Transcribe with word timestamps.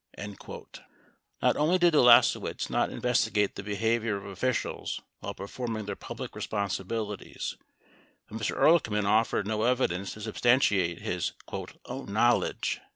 20 0.17 0.37
Not 1.43 1.55
only 1.57 1.77
did 1.77 1.93
Ulasewicz 1.93 2.71
not 2.71 2.89
investigate 2.89 3.53
the 3.53 3.61
behavior 3.61 4.17
of 4.17 4.25
officials 4.25 4.99
while 5.19 5.35
performing 5.35 5.85
their 5.85 5.95
public 5.95 6.35
responsibilities, 6.35 7.55
but 8.27 8.39
Mr. 8.39 8.57
Ehrlichman 8.57 9.05
offered 9.05 9.45
no 9.45 9.61
evidence 9.61 10.13
to 10.13 10.21
substantiate 10.21 11.03
his 11.03 11.33
"own 11.87 12.11
knowledge." 12.11 12.81